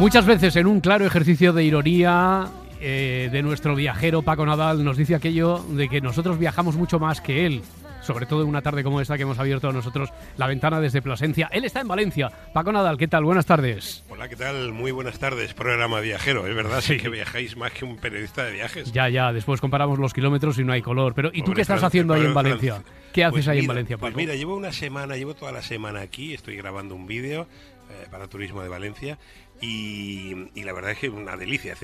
[0.00, 2.48] Muchas veces en un claro ejercicio de ironía
[2.80, 7.20] eh, de nuestro viajero Paco Nadal nos dice aquello de que nosotros viajamos mucho más
[7.20, 7.60] que él.
[8.00, 11.50] Sobre todo en una tarde como esta que hemos abierto nosotros la ventana desde Plasencia.
[11.52, 12.32] Él está en Valencia.
[12.54, 13.24] Paco Nadal, ¿qué tal?
[13.24, 14.02] Buenas tardes.
[14.08, 14.72] Hola, ¿qué tal?
[14.72, 16.46] Muy buenas tardes, programa viajero.
[16.46, 18.90] Es verdad, sí, que viajáis más que un periodista de viajes.
[18.92, 21.12] Ya, ya, después comparamos los kilómetros y no hay color.
[21.12, 22.82] Pero, ¿y tú qué estás haciendo ahí en Valencia?
[23.12, 24.18] ¿Qué haces Pues ahí en Valencia, Pues Paco?
[24.18, 27.46] mira, llevo una semana, llevo toda la semana aquí, estoy grabando un vídeo
[27.90, 29.18] eh, para Turismo de Valencia
[29.60, 31.74] y, la verdad es que una delicia,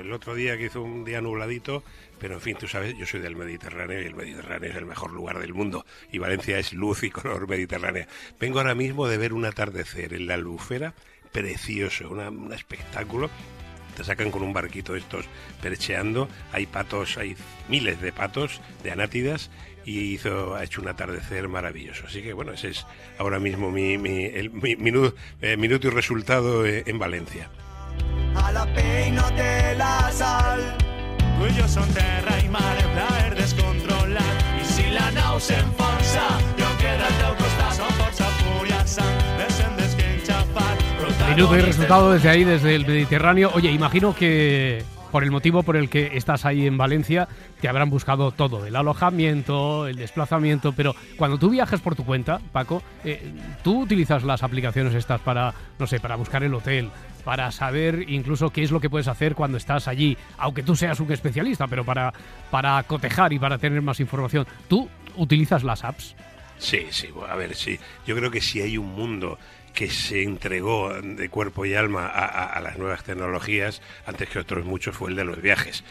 [0.00, 1.82] el otro día que hizo un día nubladito,
[2.18, 5.12] pero en fin, tú sabes, yo soy del Mediterráneo y el Mediterráneo es el mejor
[5.12, 8.08] lugar del mundo y Valencia es luz y color mediterránea.
[8.38, 10.94] Vengo ahora mismo de ver un atardecer en la Albufera,
[11.32, 13.30] precioso, una- un espectáculo
[13.96, 15.26] te sacan con un barquito estos
[15.60, 17.36] percheando, hay patos, hay
[17.68, 19.50] miles de patos de anátidas
[19.98, 22.04] y hizo, ha hecho un atardecer maravilloso.
[22.06, 22.86] Así que bueno, ese es
[23.18, 27.48] ahora mismo mi, mi, el- mi minu- eh, minuto y resultado eh, en Valencia.
[28.34, 30.60] a la pell no té la sal.
[31.40, 34.44] Tu i jo som terra i mar, el plaer descontrolat.
[34.60, 36.26] I si la nau s'enfonsa,
[36.58, 37.72] jo quedo al teu costat.
[37.78, 40.78] Som força fúria, sang, descendes que enxafat.
[41.34, 43.50] Minuto y resultado desde ahí, desde el Mediterráneo.
[43.54, 47.28] Oye, imagino que por el motivo por el que estás ahí en Valencia,
[47.60, 52.40] te habrán buscado todo, el alojamiento, el desplazamiento, pero cuando tú viajas por tu cuenta,
[52.52, 56.90] Paco, eh, tú utilizas las aplicaciones estas para, no sé, para buscar el hotel,
[57.24, 61.00] para saber incluso qué es lo que puedes hacer cuando estás allí, aunque tú seas
[61.00, 62.12] un especialista, pero para,
[62.50, 64.46] para cotejar y para tener más información.
[64.68, 66.14] ¿Tú utilizas las apps?
[66.58, 67.78] Sí, sí, a ver, sí.
[68.06, 69.38] Yo creo que si hay un mundo
[69.74, 74.96] que se entregó de cuerpo y alma a, las nuevas tecnologías, antes que otros muchos,
[74.96, 75.84] fue el de los viajes.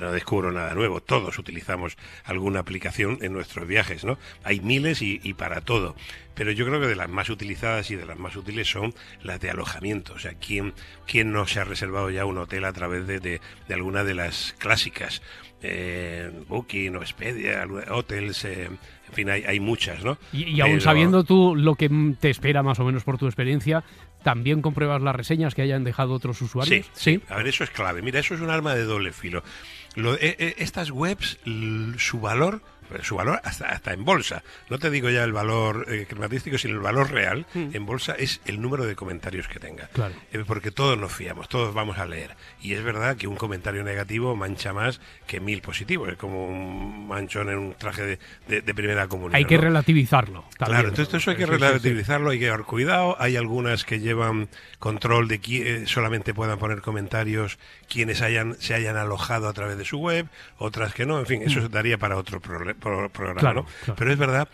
[0.00, 4.18] No, descubro nada nuevo, todos utilizamos alguna aplicación en nuestros viajes, ¿no?
[4.44, 5.96] Hay miles y, para todo.
[6.34, 9.40] Pero yo creo que de las más utilizadas y de las más útiles son las
[9.40, 10.14] de alojamiento.
[10.14, 10.72] O sea, ¿quién,
[11.06, 14.14] quién no se ha reservado ya un hotel a través de, de- de alguna de
[14.14, 15.22] las clásicas?
[15.64, 18.68] Eh, Booking, Expedia, Hotels, eh,
[19.12, 20.16] en fin, hay, hay muchas, ¿no?
[20.32, 23.26] Y, y aún Pero- sabiendo tú lo que te espera más o menos por tu
[23.26, 23.84] experiencia,
[24.22, 26.86] ¿también compruebas las reseñas que hayan dejado otros usuarios?
[26.94, 27.22] Sí, sí.
[27.28, 28.00] A ver, eso es clave.
[28.02, 29.42] Mira, eso es un arma de doble filo.
[29.94, 31.38] Lo- eh, eh, estas webs,
[31.98, 32.62] su valor,
[33.02, 36.74] su valor hasta, hasta en bolsa, no te digo ya el valor eh, climatístico, sino
[36.74, 39.84] el valor real en bolsa es el número de comentarios que tenga.
[39.84, 39.94] Hmm.
[39.94, 40.14] Claro.
[40.32, 42.36] Eh, porque todos nos fiamos, todos vamos a leer.
[42.60, 46.08] Y es verdad que un comentario negativo mancha más que mil positivos.
[46.10, 49.34] Es como un manchón en un traje de, de- de primera comunión.
[49.36, 49.62] Hay que ¿no?
[49.62, 50.44] relativizarlo.
[50.58, 50.76] también.
[50.80, 51.62] Claro, entonces eso hay que Sí, sí, sí.
[51.64, 53.16] relativizarlo, hay que llevar cuidado.
[53.20, 54.48] Hay algunas que llevan
[54.78, 57.58] control de que solamente puedan poner comentarios
[57.88, 60.26] quienes hayan se hayan alojado a través de su web,
[60.58, 61.18] otras que no.
[61.20, 63.40] En fin, eso daría para otro prole- pro- programa.
[63.40, 63.66] Claro.
[63.96, 64.48] Pero es verdad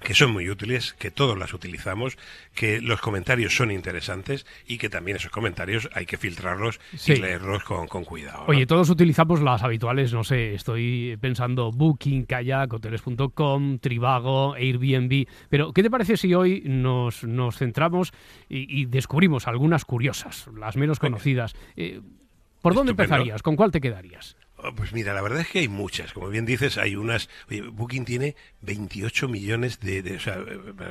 [0.00, 2.18] que son muy útiles, que todos las utilizamos,
[2.54, 7.12] que los comentarios son interesantes y que también esos comentarios hay que filtrarlos Sí.
[7.12, 8.40] y leerlos con, con cuidado.
[8.40, 8.44] ¿no?
[8.48, 15.72] Oye, todos utilizamos las habituales, no sé, estoy pensando Booking, Kayak, Hoteles.com, Trivago, Airbnb, pero
[15.72, 18.12] ¿qué te parece si hoy nos, nos centramos
[18.46, 21.54] y, y descubrimos algunas curiosas, las menos conocidas?
[21.76, 22.02] Eh,
[22.60, 23.42] ¿Por dónde empezarías?
[23.42, 24.36] ¿Con cuál te quedarías?
[24.66, 26.12] Oh, Pues mira, la verdad es que hay muchas.
[26.12, 27.28] Como bien dices, hay unas.
[27.50, 30.02] Oye, Booking tiene 28 millones de.
[30.02, 30.38] de- o sea,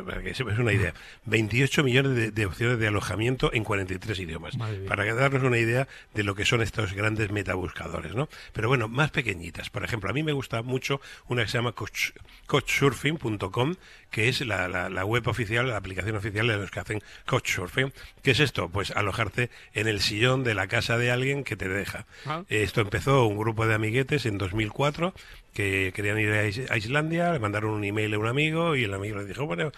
[0.06, 0.94] para que sepas una idea,
[1.26, 4.56] 28 millones de, de opciones de alojamiento en 43 idiomas.
[4.88, 8.30] Para darnos una idea de lo que son estos grandes metabuscadores, ¿no?
[8.54, 9.70] Pero bueno, más pequeñitas.
[9.70, 12.12] Por ejemplo, a mí me gusta mucho una que se llama coach,
[12.48, 13.76] coachsurfing.com,
[14.14, 17.92] que es la, la- la web oficial, la aplicación oficial de los que hacen Couchsurfing.
[18.22, 18.70] ¿Qué es esto?
[18.70, 22.06] Pues alojarte en el sillón de la casa de alguien que te deja.
[22.28, 22.44] Ah.
[22.48, 25.14] Esto empezó un grupo de amiguetes en 2004
[25.54, 28.84] que querían ir a, Is- a Islandia, le mandaron un email a un amigo y
[28.84, 29.72] el amigo les dijo, bueno,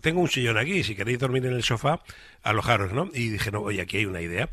[0.00, 2.00] tengo un sillón aquí, si queréis dormir en el sofá,
[2.42, 3.08] alojaros, ¿no?
[3.14, 4.48] Y dije, no, oye, aquí hay una idea.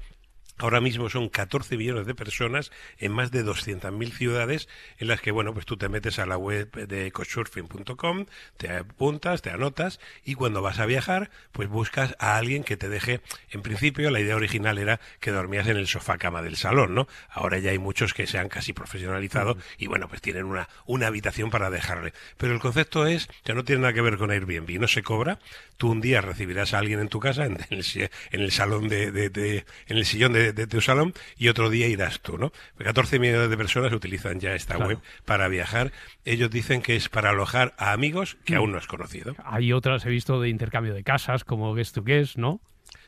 [0.57, 5.31] Ahora mismo son 14 millones de personas en más de 200.000 ciudades en las que,
[5.31, 8.25] bueno, pues tú te metes a la web de ecosurfing.com,
[8.57, 12.89] te apuntas, te anotas y cuando vas a viajar, pues buscas a alguien que te
[12.89, 13.21] deje,
[13.51, 17.07] en principio la idea original era que dormías en el sofá cama del salón, ¿no?
[17.29, 21.07] Ahora ya hay muchos que se han casi profesionalizado y, bueno, pues tienen una, una
[21.07, 22.13] habitación para dejarle.
[22.37, 25.39] Pero el concepto es que no tiene nada que ver con Airbnb, no se cobra,
[25.77, 27.83] tú un día recibirás a alguien en tu casa, en el,
[28.31, 31.69] en el salón de, de- de- en el sillón de, de tu salón, y otro
[31.69, 32.51] día irás tú, ¿no?
[32.77, 34.89] 14 millones de personas utilizan ya esta Claro.
[34.89, 35.91] web para viajar.
[36.25, 38.57] Ellos dicen que es para alojar a amigos que Mm.
[38.57, 39.35] aún no has conocido.
[39.45, 42.59] Hay otras, he visto, de intercambio de casas, como Guest to Guest, ¿no?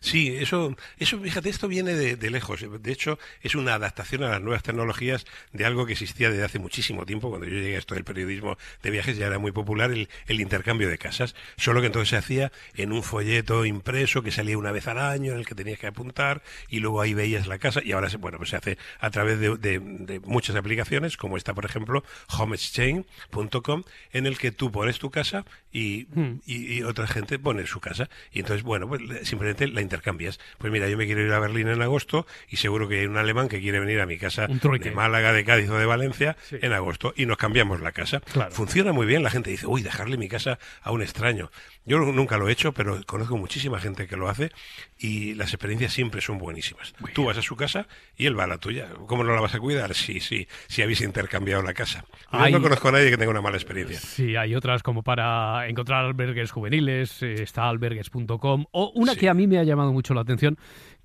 [0.06, 2.64] Sí, eso, eso, fíjate, esto viene de, de lejos.
[2.82, 6.60] De hecho, es una adaptación a las nuevas tecnologías de algo que existía desde hace
[6.60, 7.30] muchísimo tiempo.
[7.30, 10.42] Cuando yo llegué a esto del periodismo de viajes ya era muy popular el, el
[10.42, 11.34] intercambio de casas.
[11.58, 15.32] Solo que entonces se hacía en un folleto impreso que salía una vez al año
[15.34, 18.18] en el que tenías que apuntar y luego ahí veías la casa y ahora se,
[18.18, 22.04] bueno, pues se hace a través de, de- de muchas aplicaciones como esta, por ejemplo,
[22.38, 26.40] homeexchange.com en el que tú pones tu casa y, Hmm.
[26.46, 28.10] y- y otra gente pone su casa.
[28.32, 30.40] Y entonces, bueno, pues le- simplemente la intercambias.
[30.58, 33.18] Pues mira, yo me quiero ir a Berlín en agosto y seguro que hay un
[33.18, 36.58] alemán que quiere venir a mi casa de Málaga, de Cádiz o de Valencia Sí.
[36.62, 38.20] en agosto y nos cambiamos la casa.
[38.20, 38.52] Claro.
[38.52, 39.24] Funciona muy bien.
[39.24, 41.50] La gente dice, uy, dejarle mi casa a un extraño.
[41.86, 44.52] Yo nunca lo he hecho, pero conozco muchísima gente que lo hace
[44.98, 46.94] y las experiencias siempre son buenísimas.
[47.14, 47.88] Tú vas a su casa
[48.18, 48.90] y él va a la tuya.
[49.08, 49.94] ¿Cómo no la vas a cuidar?
[49.94, 52.06] Sí, sí, si habéis intercambiado la casa.
[52.34, 54.00] Yo Hay- no conozco a nadie que tenga una mala experiencia.
[54.00, 59.20] Sí, hay otras como para encontrar albergues juveniles, eh, está albergues.com, o una Sí.
[59.20, 60.58] que a mí me ha llamado mucho la atención,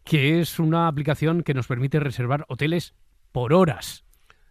[0.04, 2.94] que es una aplicación que nos permite reservar hoteles
[3.32, 4.04] por horas.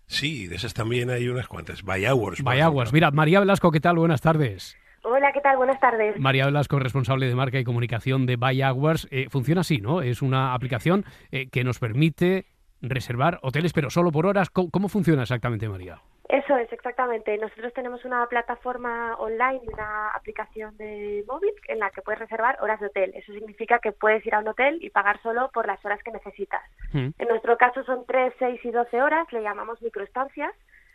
[0.05, 1.83] Sí, de esas también hay unas cuantas.
[1.83, 2.41] By Hours.
[2.43, 2.61] By.
[2.91, 3.97] Mira, María Velasco, ¿qué tal?
[3.97, 4.75] Buenas tardes.
[5.03, 5.57] Hola, ¿qué tal?
[5.57, 6.19] Buenas tardes.
[6.19, 9.07] María Velasco, responsable de marca y comunicación de By Aguas.
[9.11, 10.01] Eh, funciona así, ¿no?
[10.01, 12.47] Es una aplicación eh, que nos permite
[12.81, 14.49] reservar hoteles, pero solo por horas.
[14.49, 16.01] ¿Cómo, cómo funciona exactamente, María?
[16.29, 17.35] Eso es, exactamente.
[17.39, 22.59] Nosotros tenemos una plataforma online y una aplicación de móvil en la que puedes reservar
[22.61, 23.11] horas de hotel.
[23.15, 26.11] Eso significa que puedes ir a un hotel y pagar solo por las horas que
[26.11, 26.61] necesitas.
[26.93, 27.09] Mm.
[27.17, 30.53] En nuestro caso son 3, 6 y 12 horas, le llamamos microestancias,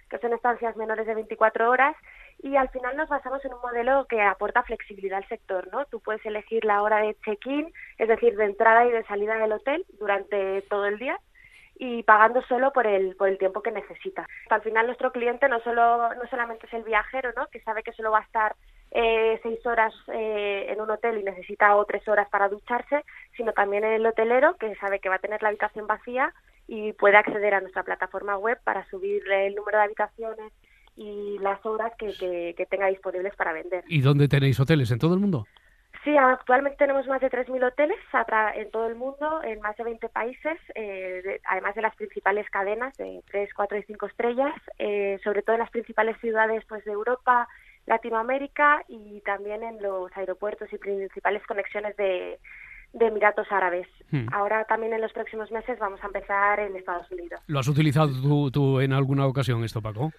[0.08, 1.96] que son estancias menores de 24 horas,
[2.40, 5.84] y al final nos basamos en un modelo que aporta flexibilidad al sector, ¿no?
[5.86, 9.50] Tú puedes elegir la hora de check-in, es decir, de entrada y de salida del
[9.50, 11.18] hotel durante todo el día
[11.76, 14.28] y pagando solo por el por el tiempo que necesita.
[14.50, 17.46] Al final nuestro cliente no solo no solamente es el viajero, ¿no?
[17.48, 18.54] Que sabe que solo va a estar
[18.90, 23.04] eh, seis horas eh, en un hotel y necesita o tres horas para ducharse,
[23.36, 26.32] sino también el hotelero que sabe que va a tener la habitación vacía
[26.68, 30.52] y puede acceder a nuestra plataforma web para subir el número de habitaciones
[30.96, 33.82] y las horas que, que, que tenga disponibles para vender.
[33.88, 34.90] ¿Y dónde tenéis hoteles?
[34.92, 35.46] ¿En todo el mundo?
[36.04, 37.96] Sí, actualmente tenemos más de 3.000 hoteles
[38.54, 42.48] en todo el mundo, en más de 20 países, eh, de- además de las principales
[42.50, 46.84] cadenas de 3, 4 y 5 estrellas, eh, sobre todo en las principales ciudades pues,
[46.84, 47.48] de Europa,
[47.86, 52.38] Latinoamérica y también en los aeropuertos y principales conexiones de,
[52.94, 53.86] de Emiratos Árabes.
[54.10, 54.26] Hmm.
[54.32, 57.40] Ahora también en los próximos meses vamos a empezar en Estados Unidos.
[57.46, 60.12] ¿Lo has utilizado tú, tú en alguna ocasión esto, Paco?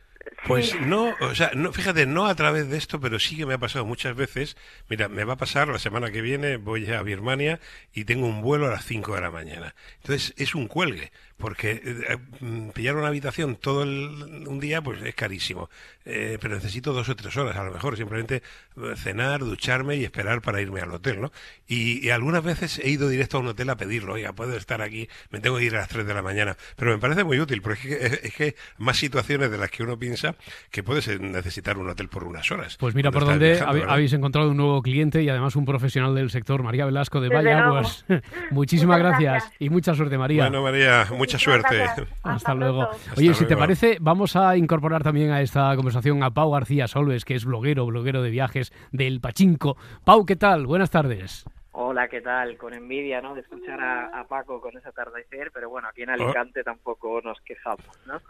[0.48, 3.56] Pues no, o sea, no, fíjate, no a través de esto, pero sí que me
[3.56, 4.58] ha pasado muchas veces.
[4.90, 7.60] Mira, me va a pasar la semana que viene, voy a Birmania
[7.94, 9.76] y tengo un vuelo a las 5 de la mañana.
[10.02, 15.02] Entonces es un cuelgue, porque eh, mm, pillar una habitación todo el, un día pues
[15.02, 15.70] es carísimo.
[16.06, 18.44] Eh, pero necesito dos o tres horas, a lo mejor, simplemente
[18.78, 21.32] eh, cenar, ducharme y esperar para irme al hotel, ¿no?
[21.68, 24.82] Y, y algunas veces he ido directo a un hotel a pedirlo, oiga, puedo estar
[24.82, 26.58] aquí, me tengo que ir a las 3 de la mañana.
[26.76, 29.84] Pero me parece muy útil, porque es que, es que más situaciones de las que
[29.84, 30.36] uno piensa
[30.72, 32.78] que puedes necesitar un hotel por unas horas.
[32.80, 33.94] Pues mira por dónde viajando, habe- ¿verdad?
[33.94, 37.54] habéis encontrado un nuevo cliente y además un profesional del sector, María Velasco de Valle.
[37.54, 38.06] Aguas.
[38.52, 39.34] Muchísimas gracias.
[39.44, 39.54] gracias.
[39.60, 40.44] y mucha suerte, María.
[40.44, 41.84] Bueno, María, mucha suerte.
[42.24, 42.88] Hasta, luego.
[43.18, 47.26] Oye, si te parece, vamos a incorporar también a esta conversación a Pau García Solves,
[47.26, 49.78] que es bloguero, bloguero de viajes del Pachinko.
[50.04, 50.66] Pau, ¿qué tal?
[50.68, 51.46] Buenas tardes.
[51.78, 52.56] Hola, ¿qué tal?
[52.58, 53.36] Con envidia, ¿no?
[53.36, 57.38] De escuchar a, a Paco con ese atardecer, pero bueno, aquí en Alicante tampoco nos
[57.42, 58.22] quejamos, ¿no?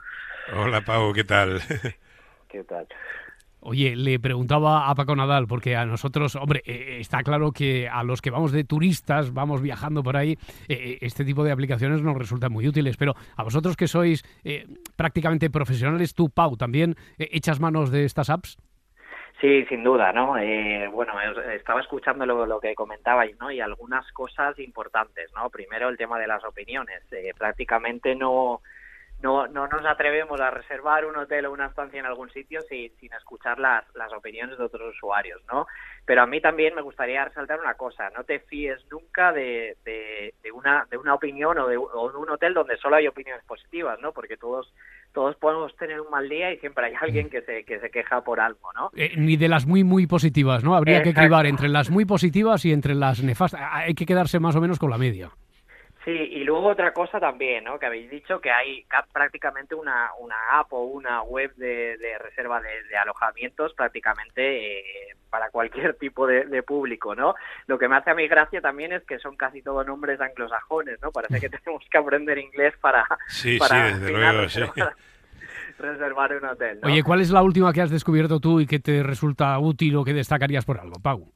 [0.59, 1.61] Hola, Pau, ¿qué tal?
[2.49, 2.87] ¿Qué tal?
[3.59, 8.01] Oye, le preguntaba a Paco Nadal, porque a nosotros, hombre, eh, está claro que a
[8.03, 12.17] los que vamos de turistas, vamos viajando por ahí, eh, este tipo de aplicaciones nos
[12.17, 17.29] resultan muy útiles, pero a vosotros que sois eh, prácticamente profesionales, tú, Pau, ¿también eh,
[17.31, 18.57] echas manos de estas apps?
[19.45, 20.39] Sí, sin duda, ¿no?
[20.39, 23.51] Eh, bueno, eh, estaba escuchando lo, lo que comentabais, ¿no?
[23.51, 25.51] Y algunas cosas importantes, ¿no?
[25.51, 27.03] Primero el tema de las opiniones.
[27.11, 28.61] Eh, prácticamente no
[29.21, 32.91] no, no nos atrevemos a reservar un hotel o una estancia en algún sitio sin,
[32.99, 35.67] sin escuchar las, las opiniones de otros usuarios, ¿no?
[36.05, 40.33] Pero a mí también me gustaría resaltar una cosa, no te fíes nunca de, de,
[40.43, 43.43] de una, de una opinión o de, o de un hotel donde solo hay opiniones
[43.45, 44.11] positivas, ¿no?
[44.11, 44.71] Porque todos
[45.15, 48.21] todos podemos tener un mal día y siempre hay alguien que se, que se queja
[48.21, 48.91] por algo, ¿no?
[48.95, 50.75] Eh, ni de las muy, muy positivas, ¿no?
[50.75, 53.61] Habría que cribar entre las muy positivas y entre las nefastas.
[53.71, 55.31] Hay que quedarse más o menos con la media.
[56.05, 57.79] Sí, y luego otra cosa también, ¿no?
[57.79, 62.17] Que habéis dicho que hay ca- prácticamente una, una app o una web de, de
[62.19, 67.33] reserva de, de alojamientos prácticamente eh, para cualquier tipo de, de público, ¿no?
[67.65, 71.01] Lo que me hace a mí gracia también es que son casi todos nombres anglosajones,
[71.01, 71.11] ¿no?
[71.11, 74.59] Parece que tenemos que aprender inglés para, Sí, para sí, desde sí.
[74.61, 74.95] reservar,
[75.79, 76.87] reservar un hotel, ¿no?
[76.87, 80.03] Oye, ¿cuál es la última que has descubierto tú y que te resulta útil o
[80.03, 81.31] que destacarías por algo, Pau?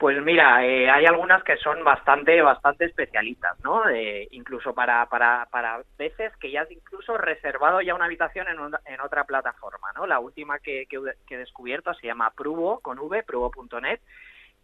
[0.00, 3.86] Pues mira, eh, hay algunas que son bastante, bastante especialistas, ¿no?
[3.90, 8.56] Eh, incluso para, para, para veces que ya has incluso reservado ya una habitación en,
[8.86, 10.06] en otra plataforma, ¿no?
[10.06, 14.00] La última que, he descubierto se llama Pruvo, con V, pruvo.net,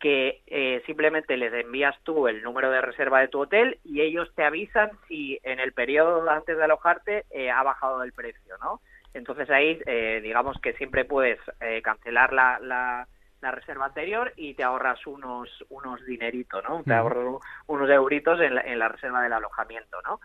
[0.00, 4.32] que eh, simplemente les envías tú el número de reserva de tu hotel y ellos
[4.36, 8.80] te avisan si en el periodo antes de alojarte eh, ha bajado el precio, ¿no?
[9.12, 13.06] Entonces ahí, eh, digamos que siempre puedes eh, cancelar la, la,
[13.40, 16.82] la reserva anterior y te ahorras unos unos dineritos, ¿no?
[16.82, 20.20] Te ahorras unos euritos en la, en la reserva del alojamiento, ¿no?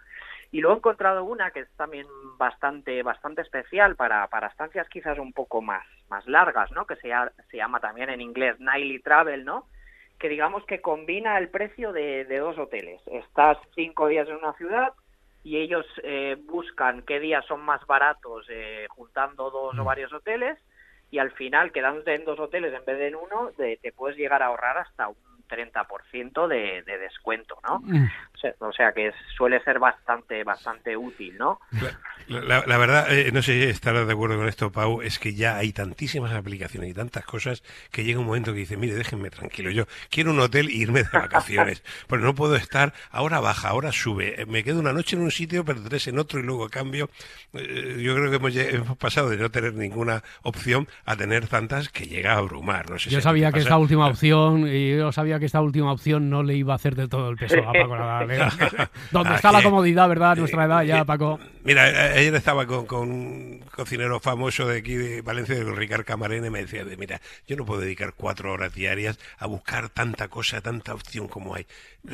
[0.51, 5.18] Y luego he encontrado una que es también bastante bastante especial para, para estancias quizás
[5.18, 6.86] un poco más más largas, ¿no?
[6.86, 7.12] Que se,
[7.50, 9.65] se llama también en inglés Nightly Travel, ¿no?
[10.20, 13.01] Que digamos que combina el precio de, de dos hoteles.
[13.08, 14.94] Estás cinco días en una ciudad
[15.44, 20.58] y ellos eh, buscan qué días son más baratos eh, juntando dos o varios hoteles
[21.12, 24.18] y al final quedándote en dos hoteles en vez de en uno de- te puedes
[24.18, 25.15] llegar a ahorrar hasta un
[25.48, 27.82] 30% de, de descuento, ¿no?
[28.60, 31.60] O sea, que suele ser bastante bastante útil, ¿no?
[32.28, 35.20] La, la- la verdad, eh, no sé si estarás de acuerdo con esto, Pau, es
[35.20, 38.94] que ya hay tantísimas aplicaciones y tantas cosas que llega un momento que dice, mire,
[38.96, 43.40] déjenme tranquilo, yo quiero un hotel e irme de vacaciones, pero no puedo estar, ahora
[43.40, 46.40] baja, ahora sube, eh, me quedo una noche en un sitio, pero tres en otro
[46.40, 47.10] y luego cambio.
[47.54, 48.38] Eh, yo creo que
[48.76, 52.90] hemos, pasado de no tener ninguna opción a tener tantas que llega a abrumar.
[52.90, 53.64] No sé Yo sabía que pasa.
[53.64, 56.96] esta última opción, y yo sabía que esta última opción no le iba a hacer
[56.96, 58.31] de todo el peso a Paco Nadal.
[58.32, 58.40] ¿Eh?
[59.12, 60.36] ¿Dónde Ah, está la comodidad, verdad?
[60.38, 61.40] Nuestra Eh, edad ya, eh, Paco.
[61.64, 66.06] Mira, a- ayer estaba con, con un cocinero famoso de aquí de Valencia, con Ricard
[66.06, 69.90] Camarena, y me decía, de, mira, yo no puedo dedicar cuatro horas diarias a buscar
[69.90, 71.66] tanta cosa, tanta opción como hay.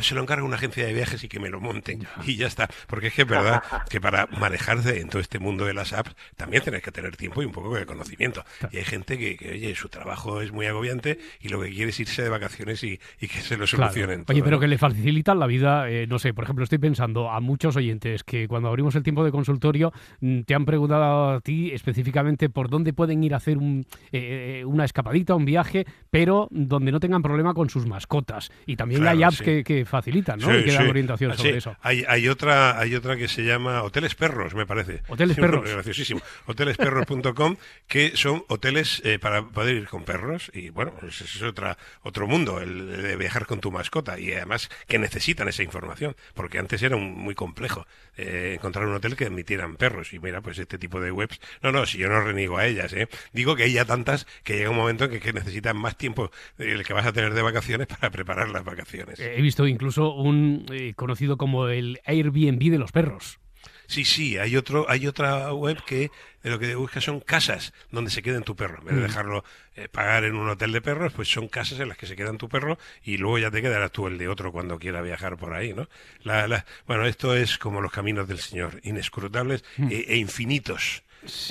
[0.01, 2.05] Se lo encargo a una agencia de viajes y que me lo monten.
[2.25, 2.67] Y ya está.
[2.87, 6.13] Porque es que es verdad que para manejarse en todo este mundo de las apps,
[6.35, 8.43] también tienes que tener tiempo y un poco de conocimiento.
[8.71, 11.91] Y hay gente que, que, oye, su trabajo es muy agobiante y lo que quiere
[11.91, 13.91] es irse de vacaciones y, y que se lo Claro.
[13.91, 14.25] solucionen.
[14.27, 17.29] Oye, todo, pero que le facilitan la vida, eh, no sé, por ejemplo, estoy pensando
[17.29, 21.41] a muchos oyentes que cuando abrimos el tiempo de consultorio mm, te han preguntado a
[21.41, 26.47] ti específicamente por dónde pueden ir a hacer un, eh, una escapadita, un viaje, pero
[26.51, 28.51] donde no tengan problema con sus mascotas.
[28.65, 29.43] Y también Claro, hay apps sí.
[29.43, 30.47] que, que facilitan, ¿no?
[30.51, 30.89] Sí, y que dan sí.
[30.89, 31.75] orientación Ah, sobre eso.
[31.81, 35.01] Hay, hay otra hay otra que se llama Hoteles Perros, me parece.
[35.07, 35.69] Hoteles Perros.
[35.69, 36.21] Graciosísimo.
[36.45, 37.55] Hotelesperros.com,
[37.87, 40.51] que son hoteles eh, para poder ir con perros.
[40.53, 44.19] Y bueno, pues ese es otra, otro mundo, el de viajar con tu mascota.
[44.19, 45.96] Y además que necesitan esa información,
[46.33, 47.85] porque antes era un- muy complejo
[48.17, 50.13] eh, encontrar un hotel que admitieran perros.
[50.13, 51.39] Y mira, pues este tipo de webs.
[51.61, 53.07] No, no, si yo no reniego a ellas, ¿eh?
[53.33, 56.71] Digo que hay ya tantas que llega un momento en que, necesitan más tiempo eh,
[56.73, 59.19] el que vas a tener de vacaciones para preparar las vacaciones.
[59.19, 63.39] Eh, He visto incluso un conocido como el Airbnb de los perros.
[63.87, 66.11] Sí, sí, hay otro, hay otra web que
[66.43, 68.79] de lo que busca son casas donde se queden tu perro.
[68.79, 69.03] En vez de Mm.
[69.03, 69.43] dejarlo
[69.75, 72.37] eh, pagar en un hotel de perros, pues son casas en las que se quedan
[72.37, 75.53] tu perro y luego ya te quedarás tú el de otro cuando quiera viajar por
[75.53, 75.87] ahí, ¿no?
[76.23, 81.03] La, la- bueno, esto es como los caminos del Señor, inescrutables e, e infinitos.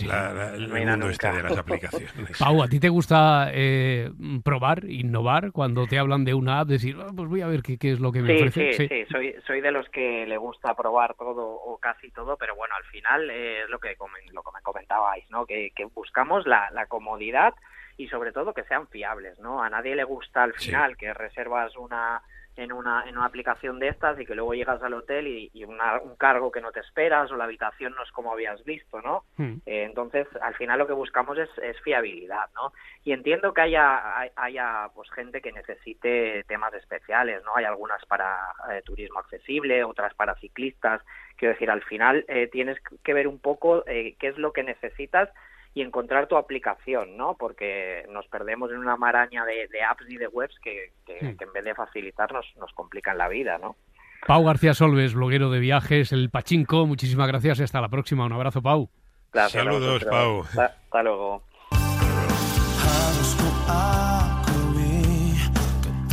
[0.06, 1.28] La- la- el Mira, mundo nunca.
[1.28, 2.38] este de las aplicaciones.
[2.38, 4.10] Pau, ¿a ti te gusta eh,
[4.44, 6.68] probar, innovar cuando te hablan de una app?
[6.68, 8.72] Decir, "Ah, pues voy a ver qué, qué es lo que me Sí, ofrece.
[8.74, 12.54] sí, sí, soy, soy de los que le gusta probar todo o casi todo, pero
[12.54, 15.44] bueno, al final eh, es lo que, comen- lo que me comentabais, ¿no?
[15.46, 17.52] Que, que buscamos la, la comodidad
[17.98, 19.62] y sobre todo que sean fiables, ¿no?
[19.62, 20.66] A nadie le gusta al Sí.
[20.70, 22.22] final que reservas una
[22.56, 25.64] en una, en una aplicación de estas y que luego llegas al hotel y, y
[25.64, 29.00] una- un cargo que no te esperas o la habitación no es como habías visto,
[29.02, 29.24] ¿no?
[29.36, 29.56] Mm.
[29.66, 32.72] Eh, entonces, al final lo que buscamos es, es fiabilidad, ¿no?
[33.04, 37.54] Y entiendo que haya, hay- haya pues gente que necesite temas especiales, ¿no?
[37.56, 38.36] Hay algunas para
[38.72, 41.02] eh, turismo accesible, otras para ciclistas.
[41.36, 44.62] Quiero decir, al final eh, tienes que ver un poco eh, qué es lo que
[44.62, 45.28] necesitas
[45.76, 47.36] y encontrar tu aplicación, ¿no?
[47.36, 51.36] Porque nos perdemos en una maraña de, de apps y de webs que, que- Sí.
[51.36, 53.76] que en vez de facilitarnos nos complican la vida, ¿no?
[54.26, 58.24] Pau García Solves, bloguero de viajes, el Pachinko, muchísimas gracias y hasta la próxima.
[58.24, 58.88] Un abrazo, Pau.
[59.34, 60.02] Gracias Saludos.
[60.06, 60.40] Pau.
[60.44, 61.42] Hasta, hasta luego.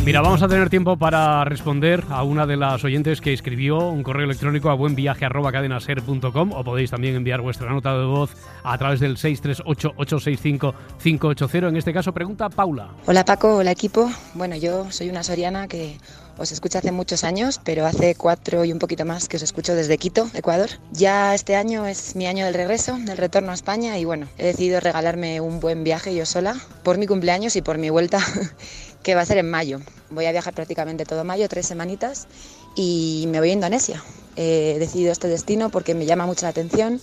[0.05, 4.03] Mira, vamos a tener tiempo para responder a una de las oyentes que escribió un
[4.03, 8.31] correo electrónico a buenviaje.cadenaser.com o podéis también enviar vuestra nota de voz
[8.63, 11.69] a través del 638-865-580.
[11.69, 12.89] En este caso, pregunta Paula.
[13.05, 14.11] Hola Paco, hola equipo.
[14.33, 15.97] Bueno, yo soy una soriana que
[16.37, 19.75] os escucha hace muchos años, pero hace cuatro y un poquito más que os escucho
[19.75, 20.69] desde Quito, Ecuador.
[20.91, 24.47] Ya este año es mi año del regreso, del retorno a España y bueno, he
[24.47, 28.19] decidido regalarme un buen viaje yo sola por mi cumpleaños y por mi vuelta,
[29.03, 29.81] que va a ser en mayo.
[30.09, 32.27] Voy a viajar prácticamente todo mayo, tres semanitas,
[32.75, 34.03] y me voy a Indonesia.
[34.35, 36.99] He decidido este destino porque me llama mucho la atención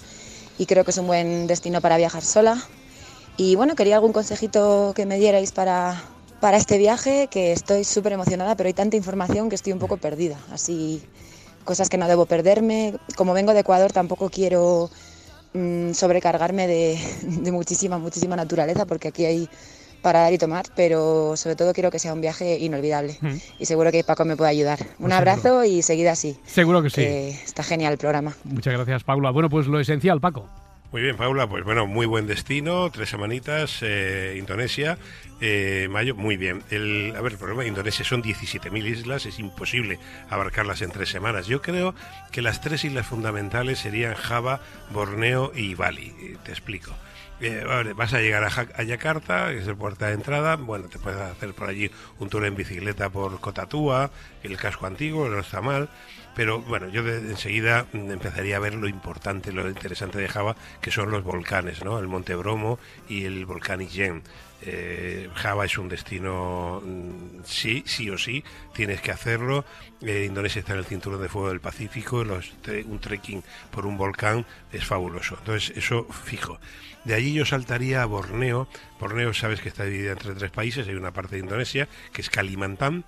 [0.59, 2.61] y creo que es un buen destino para viajar sola.
[3.37, 6.03] Y bueno, quería algún consejito que me dierais para,
[6.41, 9.97] para este viaje, que estoy súper emocionada, pero hay tanta información que estoy un poco
[9.99, 10.39] perdida.
[10.51, 11.03] Así,
[11.65, 12.95] cosas que no debo perderme.
[13.17, 14.91] Como vengo de Ecuador, tampoco quiero
[15.55, 19.49] mm, sobrecargarme de, de muchísima, muchísima naturaleza, porque aquí hay
[20.03, 23.17] para dar y tomar, pero sobre todo quiero que sea un viaje inolvidable.
[23.21, 23.37] Mm.
[23.59, 24.81] Y seguro que Paco me puede ayudar.
[24.99, 26.37] Un Pues abrazo y seguida así.
[26.47, 26.97] Seguro que sí.
[27.03, 28.35] Que está genial el programa.
[28.45, 29.31] Muchas gracias, Paula.
[29.31, 30.49] Bueno, pues lo esencial, Paco.
[30.93, 34.99] Muy bien, Paula, pues bueno, muy buen destino, tres semanitas, eh, Indonesia,
[35.41, 36.65] eh, mayo, muy bien.
[36.69, 41.09] El, a ver, el problema de Indonesia son 17.000 islas, es imposible abarcarlas en tres
[41.09, 41.47] semanas.
[41.47, 41.95] Yo creo
[42.33, 46.13] que las tres islas fundamentales serían Java, Borneo y Bali.
[46.21, 46.91] Eh, Te explico.
[47.43, 50.57] Eh, vale, vas a llegar a, Ja- Yakarta, que es el puerta de entrada.
[50.57, 54.11] Bueno, te puedes hacer por allí un tour en bicicleta por Kotatua,
[54.43, 55.89] el casco antiguo, no está mal.
[56.37, 60.91] Pero bueno, yo enseguida mm, empezaría a ver lo importante, lo interesante de Java, que
[60.91, 61.99] son los volcanes, ¿no?
[61.99, 62.79] El Monte Bromo
[63.09, 64.23] y el volcán Ijen.
[64.63, 69.65] Eh, Java es un destino, mm, sí, sí o sí, tienes que hacerlo.
[70.03, 72.53] Eh, Indonesia está en el cinturón de fuego del Pacífico, los
[72.87, 75.37] un trekking por un volcán es fabuloso.
[75.39, 76.59] Entonces, eso fijo.
[77.05, 78.69] De allí yo saltaría a Borneo.
[78.99, 80.87] Borneo sabes que está dividida entre tres países.
[80.87, 83.05] Hay una parte de Indonesia que es Kalimantan.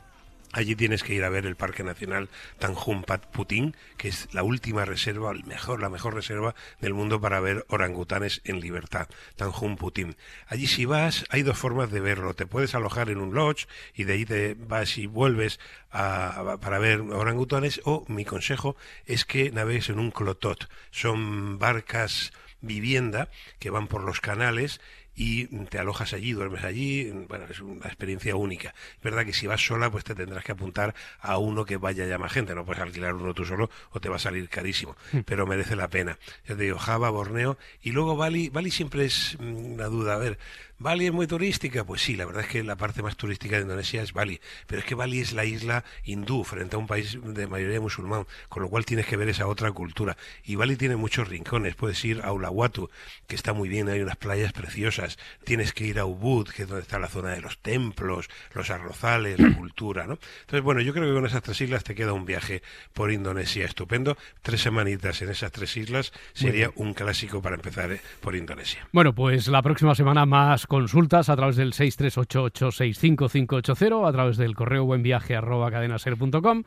[0.52, 2.28] Allí tienes que ir a ver el Parque Nacional
[2.58, 7.20] Tanjung Pat Putin, que es la última reserva, el mejor, la mejor reserva del mundo
[7.20, 9.08] para ver orangutanes en libertad.
[9.36, 10.16] Tanjung Putin.
[10.46, 12.34] Allí si vas, hay dos formas de verlo.
[12.34, 15.58] Te puedes alojar en un lodge y de ahí te vas y vuelves
[15.90, 17.80] a- para ver orangutanes.
[17.84, 20.68] O mi consejo es que navegues en un clotot.
[20.90, 23.28] Son barcas vivienda
[23.58, 24.80] que van por los canales
[25.14, 28.74] y te alojas allí, duermes allí, bueno, es una experiencia única.
[28.96, 32.06] Es verdad que si vas sola, pues te tendrás que apuntar a uno que vaya
[32.06, 34.96] ya más gente, no puedes alquilar uno tú solo o te va a salir carísimo,
[35.26, 36.18] pero merece la pena.
[36.46, 40.18] Ya te digo, Java, Borneo y luego Bali, Bali siempre es mm, una duda, a
[40.18, 40.38] ver,
[40.82, 41.84] ¿Bali es muy turística?
[41.84, 44.80] Pues sí, la verdad es que la parte más turística de Indonesia es Bali, pero
[44.80, 48.64] es que Bali es la isla hindú frente a un país de mayoría musulmán, con
[48.64, 50.16] lo cual tienes que ver esa otra cultura.
[50.44, 52.90] Y Bali tiene muchos rincones, puedes ir a Uluwatu,
[53.28, 56.68] que está muy bien, hay unas playas preciosas, tienes que ir a Ubud, que es
[56.68, 60.18] donde está la zona de los templos, los arrozales, la cultura, ¿no?
[60.40, 62.60] Entonces, bueno, yo creo que con esas tres islas te queda un viaje
[62.92, 64.16] por Indonesia estupendo.
[64.42, 68.88] Tres semanitas en esas tres islas sería un clásico para empezar eh, por Indonesia.
[68.90, 74.86] Bueno, pues la próxima semana más consultas a través del 638865580, a través del correo
[74.86, 76.62] buenviaje@cadenaser.com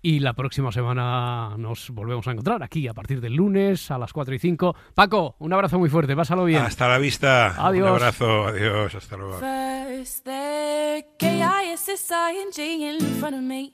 [0.00, 4.12] y la próxima semana nos volvemos a encontrar aquí a partir del lunes a las
[4.12, 4.76] 4 y 5.
[4.94, 6.62] Paco, un abrazo muy fuerte, pásalo bien.
[6.62, 7.66] Hasta la vista.
[7.66, 7.88] Adiós.
[7.88, 8.46] Un abrazo.
[8.46, 8.94] Adiós.
[8.94, 9.40] Hasta luego.
[9.40, 13.72] First there K-I-S-S-I-N-G in front of me.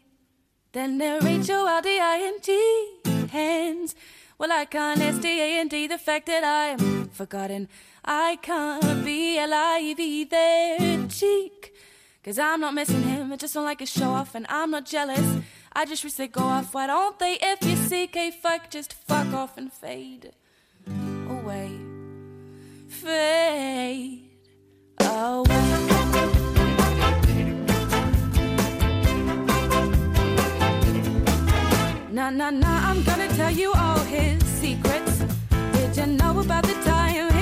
[0.72, 2.52] Then there H-O-L-D-I-N-G
[3.30, 3.94] hands.
[4.38, 7.68] Well, I can't S-T-A-N-D the fact that I am forgotten.
[8.06, 11.74] I can't be L-I-V their cheek.
[12.22, 14.84] Cause I'm not missing him, I just don't like his show off and I'm not
[14.86, 15.42] jealous.
[15.72, 17.38] I just wish they'd go off, why don't they?
[17.40, 20.32] If you see K-fuck, just fuck off and fade
[21.28, 21.72] away.
[22.88, 24.30] Fade
[25.00, 25.94] away.
[32.12, 35.24] Nah, nah, nah, I'm gonna tell you all his secrets.
[35.72, 37.33] Did you know about the time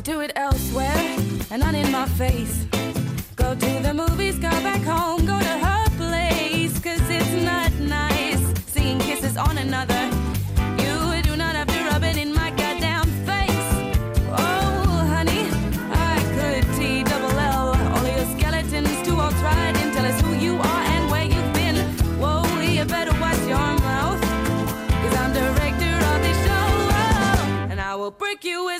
[0.00, 0.96] So do it elsewhere
[1.50, 2.64] and not in my face.
[3.36, 6.72] Go to the movies, go back home, go to her place.
[6.80, 10.02] Cause it's not nice seeing kisses on another.
[10.82, 13.68] You do not have to rub it in my goddamn face.
[14.30, 15.44] Oh, honey,
[15.92, 20.82] I could T double L all your skeletons to all tell us who you are
[20.94, 21.76] and where you've been.
[22.18, 24.20] Whoa, you better watch your mouth.
[25.02, 26.70] Cause I'm director of this show.
[27.70, 28.70] And I will break you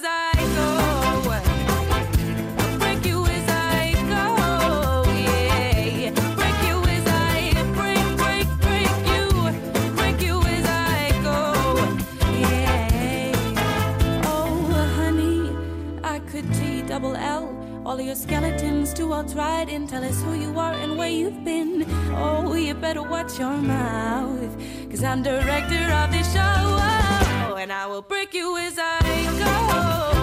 [19.00, 21.86] to all tried and tell us who you are and where you've been.
[22.14, 24.52] Oh, you better watch your mouth.
[24.90, 26.40] Cause I'm director of this show.
[27.48, 29.00] Oh, and I will break you as I
[29.38, 30.19] go.